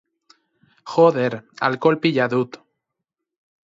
Joder, 0.93 1.37
alkohol 1.69 2.01
pila 2.07 2.31
dut. 2.37 2.63